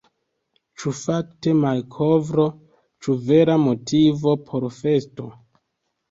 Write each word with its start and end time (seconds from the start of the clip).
Ĉu 0.83 0.91
fakte 0.99 1.51
malkovro, 1.57 2.45
ĉu 3.07 3.15
vera 3.27 3.57
motivo 3.65 4.33
por 4.47 4.65
festo? 4.79 5.27